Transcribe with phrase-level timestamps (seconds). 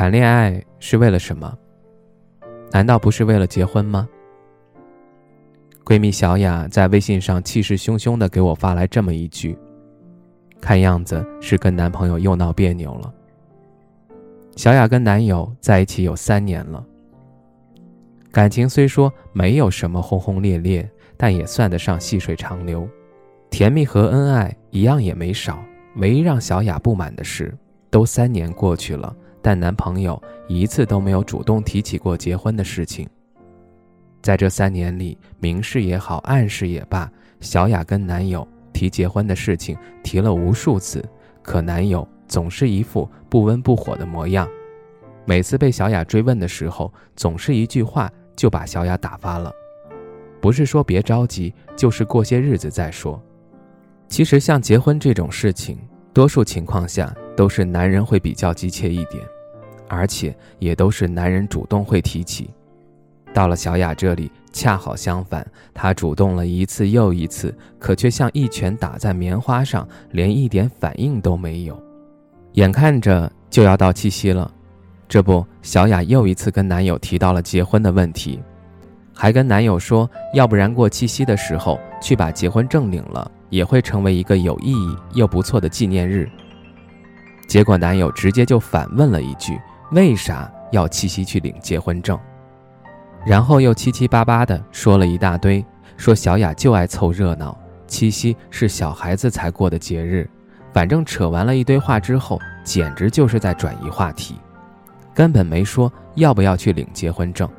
[0.00, 1.54] 谈恋爱是为了什么？
[2.72, 4.08] 难道不是为了结婚吗？
[5.84, 9.58] 闺蜜小雅在微信上气势汹汹的给我发来这么一句，
[10.58, 13.12] 看样子是跟男朋友又闹别扭了。
[14.56, 16.82] 小雅跟男友在一起有三年了，
[18.32, 22.88] 感情虽说没有什么轰轰烈烈，但也算得上细水长流，
[23.50, 25.62] 甜蜜和恩爱一样也没少。
[25.96, 27.54] 唯一让小雅不满的是，
[27.90, 29.14] 都三年过去了。
[29.42, 33.08] 但男朋友一次都没有主动提起过结婚的事情。
[34.22, 37.10] 在这三年里，明示也好，暗示也罢，
[37.40, 41.02] 小雅跟男友提结婚的事情提了无数次，
[41.42, 44.46] 可男友总是一副不温不火的模样。
[45.24, 49.50] 每次被小雅追问的时候，总是一句话就把小雅打发了，
[50.40, 53.18] 不是说别着急，就是过些日子再说。
[54.08, 55.78] 其实像结婚这种事情，
[56.12, 57.14] 多数情况下。
[57.40, 59.24] 都是男人会比较急切一点，
[59.88, 62.50] 而且也都是男人主动会提起。
[63.32, 71.82] 到了小雅这里，恰好相反，她主动了一次又一次，可却像一拳打在棉花上，连一点反应都没有。
[72.52, 74.52] 眼看着就要到七夕了，
[75.08, 78.38] 这不，小雅又一次跟男友提到了结婚的问题，
[79.14, 86.28] 还跟男友说，要不然过七夕的时候去把结婚证领了，也会成为一个有意义又不错的纪念日。
[87.50, 92.16] 结果男友直接就反问了一句：“为啥要七夕去领结婚证？”
[93.26, 95.64] 然后又七七八八的说了一大堆，
[95.96, 97.58] 说小雅就爱凑热闹，
[97.88, 100.30] 七夕是小孩子才过的节日。
[100.72, 104.36] 反正扯完了一堆话之后，简直就是在转移话题，
[105.12, 107.50] 根本没说要不要去领结婚证，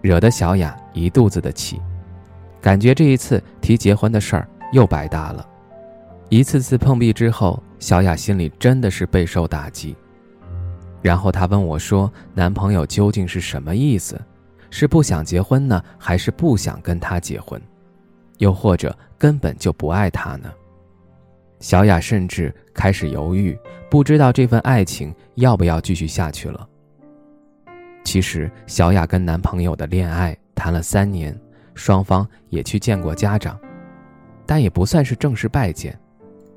[0.00, 1.82] 惹得小雅一肚子的气，
[2.60, 5.44] 感觉这一次提结婚的事儿又白搭了。
[6.32, 9.94] 一次次碰壁之后，小雅心里真的是备受打击。
[11.02, 14.18] 然后她问我说：“男朋友究竟是什么意思？
[14.70, 17.60] 是不想结婚呢，还是不想跟他结婚？
[18.38, 20.50] 又或者根本就不爱他呢？”
[21.60, 23.54] 小雅甚至开始犹豫，
[23.90, 26.66] 不知道这份爱情要不要继续下去了。
[28.04, 31.38] 其实，小雅跟男朋友的恋爱谈了三年，
[31.74, 33.60] 双方也去见过家长，
[34.46, 35.94] 但也不算是正式拜见。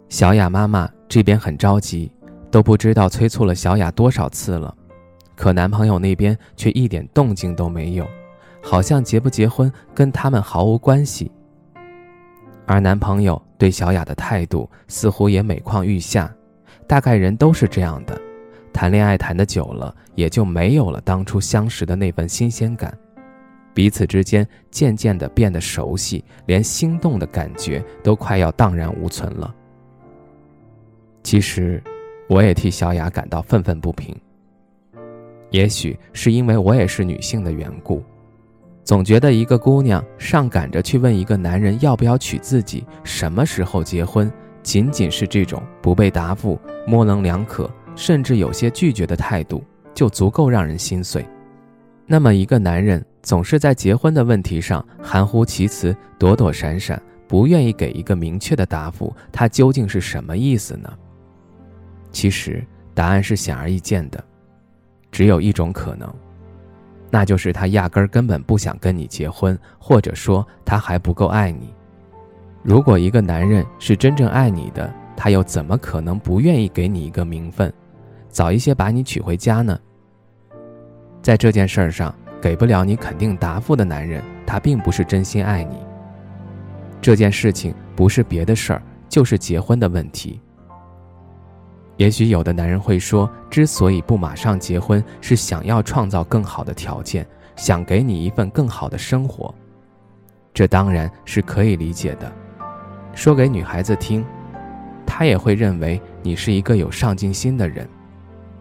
[0.09, 2.11] 小雅妈妈这边很着急，
[2.51, 4.73] 都不知道催促了小雅多少次了，
[5.35, 8.07] 可男朋友那边却一点动静都没有，
[8.61, 11.31] 好像结不结婚跟他们毫无关系。
[12.65, 16.33] 而男朋友对小雅的态度似乎也每况愈下，
[16.87, 18.19] 大概人都是这样的，
[18.71, 22.97] 谈恋爱谈得久了，也就没有了当初相识的那份新鲜感，
[23.73, 29.53] 彼此之间渐渐的变得熟悉，连心动的感觉都快要荡然无存了。
[31.25, 31.81] 其实，
[32.29, 34.15] 我也替小雅感到愤愤不平。
[35.49, 38.03] 也许是因为我也是女性的缘故，
[38.83, 44.31] 总觉得一个姑娘上赶着去问一个男人要不要娶自己、什么时候结婚，
[44.61, 49.63] 仅仅是这种不被答复、模棱两可，甚至有些拒绝的态度，
[49.95, 51.25] 就足够让人心碎。
[52.05, 60.87] 那么，一个男人总是在结婚的问题上含糊其辞、躲躲闪闪，不愿意给一个明确的答复，他究竟是什么意思呢？
[62.15, 64.23] 其实答案是显而易见的，
[65.11, 66.09] 只有一种可能，
[67.09, 71.73] 那就是他压根儿根本不想跟你结婚，或者说他还不够爱你。
[72.63, 77.71] 如果一个男人是真正爱你的，他又怎么可能不愿意给你一个名分，
[78.29, 79.77] 早一些把你娶回家呢？
[81.21, 85.75] 在这件事儿上给不了你肯定答复的男人，他并不是真心爱你。
[87.01, 90.39] 这件事情不是别的事儿，就是结婚的问题。
[91.97, 97.25] 也许有的男人会说，之所以不马上结婚，是想要创造更好的条件，
[97.55, 99.53] 想给你一份更好的生活。
[100.53, 102.31] 这当然是可以理解的。
[103.13, 104.25] 说给女孩子听，
[105.05, 107.87] 她也会认为你是一个有上进心的人，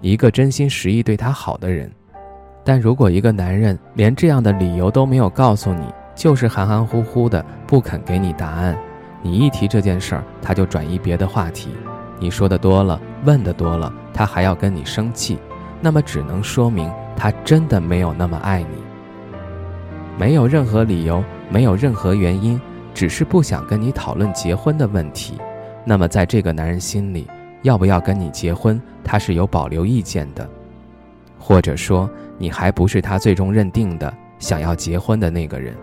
[0.01, 1.91] 一个真心实意对她好的人。
[2.65, 8.79] 但如果一个男人连这样的理由都没有告诉你，就是含含糊糊的不肯给你答案，
[9.23, 11.71] 你一提这件事儿，他就转移别的话题。
[12.19, 15.39] 你说的多了，问的多了，他还要跟你生气，
[15.81, 18.83] 那么只能说明他真的没有那么爱你。
[20.17, 22.61] 没有任何理由，没有任何原因，
[22.95, 25.35] 只是不想跟你讨论结婚的问题。
[25.85, 27.27] 那么在这个男人心里，
[27.63, 30.49] 要不要跟你结婚，他是有保留意见的，
[31.39, 32.09] 或者说
[32.39, 35.75] 你还不是他最终认定的想要结婚的那个人。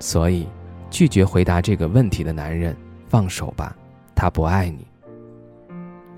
[0.00, 0.48] 所以，
[0.88, 2.74] 拒绝回答这个问题的男人，
[3.06, 3.76] 放手吧，
[4.14, 4.87] 他不爱你。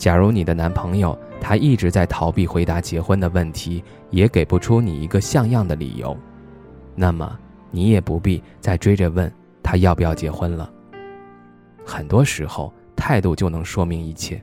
[0.00, 6.17] 假如你的男朋友他一直在逃避回答结婚的问题，也给不出你一个像样的理由。
[6.94, 7.38] 那么，
[7.70, 9.31] 你也不必再追着问
[9.62, 10.73] 他要不要结婚了。
[11.85, 14.43] 很多时候，态度就能说明一切。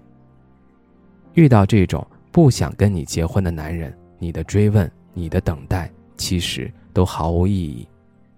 [1.33, 7.87] 遇到这种不想跟你结婚的男人，你的追问、你的等待，其实都毫无意义。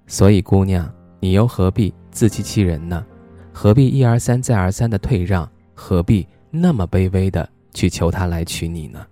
[0.07, 0.89] 所以，姑娘，
[1.19, 3.05] 你又何必自欺欺人呢？
[3.51, 5.49] 何必一而三、再而三的退让？
[5.75, 9.05] 何必那么卑微的去求他来娶你呢？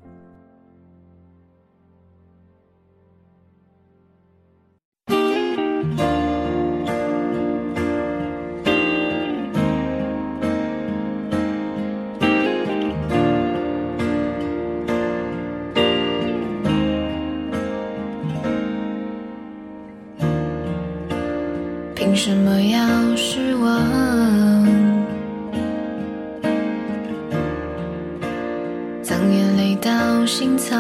[21.94, 24.37] 凭什么要失望？
[30.40, 30.80] 心脏，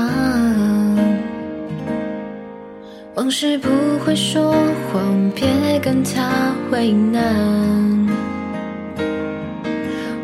[3.15, 3.69] 往事不
[4.05, 4.53] 会说
[4.93, 6.29] 谎，别跟他
[6.69, 7.25] 为难。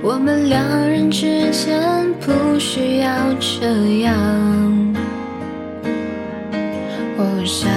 [0.04, 1.82] 我们两人之间
[2.22, 3.10] 不需要
[3.40, 4.14] 这样，
[7.18, 7.68] 我想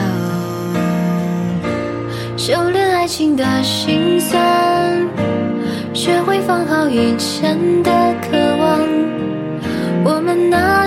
[2.36, 2.84] 修炼。
[3.06, 4.35] 爱情的心酸，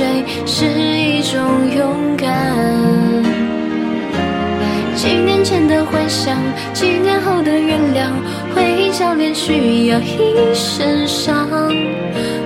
[0.00, 1.38] 水是一种
[1.76, 2.56] 勇敢。
[4.96, 6.38] 几年前的幻想，
[6.72, 8.10] 几年后的原谅，
[8.54, 11.46] 回忆教练需要一身伤。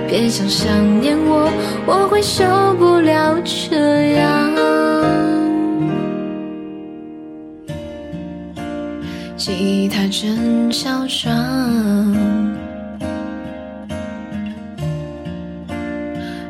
[0.05, 1.49] 别想想念我，
[1.85, 2.43] 我会受
[2.77, 4.51] 不了这样。
[9.37, 11.33] 吉他真嚣张，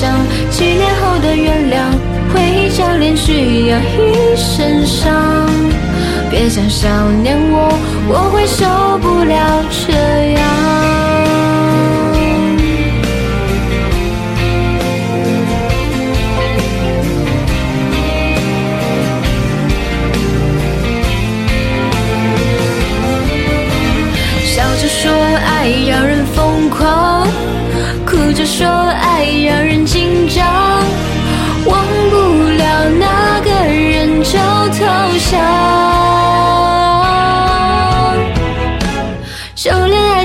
[0.00, 0.16] 想，
[0.48, 1.92] 几年后的原谅，
[2.32, 5.46] 回忆教练需要一身伤。
[6.30, 7.68] 别想想念我，
[8.08, 8.64] 我会受
[9.00, 9.92] 不了这
[10.32, 10.49] 样。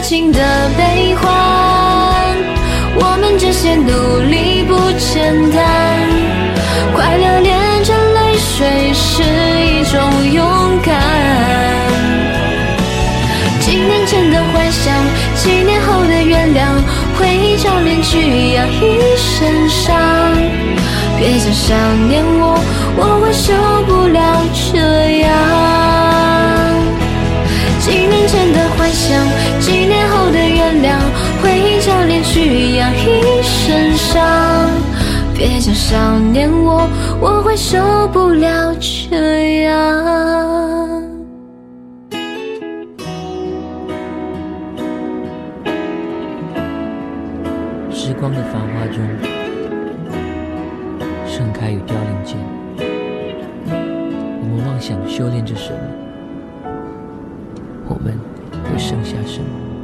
[0.08, 0.40] 情的
[0.78, 1.26] 悲欢，
[2.94, 5.66] 我们这些努力不简单，
[6.94, 10.00] 快乐连着泪水是一种
[10.32, 10.94] 勇敢。
[13.62, 14.94] 几年前的幻想，
[15.34, 16.80] 几年后的原谅，
[17.18, 19.98] 回忆教练去养一身伤，
[21.18, 21.76] 别再想
[22.08, 22.60] 念我，
[22.96, 23.56] 我会受
[23.88, 24.22] 不了
[24.72, 25.45] 这样。
[35.88, 36.90] 少年我，
[37.22, 37.78] 我会受
[38.08, 39.72] 不了这样。
[47.92, 48.98] 时光的繁华中，
[51.28, 52.36] 盛开与凋零间，
[53.70, 55.78] 我们妄想修炼着什么？
[57.88, 58.20] 我们
[58.64, 59.75] 会剩下什么？